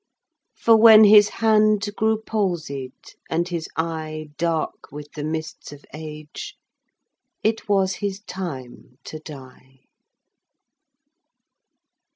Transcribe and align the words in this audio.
For 0.55 0.75
when 0.77 1.03
his 1.03 1.29
hand 1.29 1.87
grew 1.95 2.17
palsied, 2.19 2.91
and 3.29 3.47
his 3.47 3.67
eye 3.75 4.29
Dark 4.35 4.91
with 4.91 5.11
the 5.11 5.23
mists 5.23 5.71
of 5.71 5.85
age, 5.93 6.55
it 7.43 7.69
was 7.69 7.97
his 8.01 8.19
time 8.21 8.97
to 9.03 9.19
die." 9.19 9.81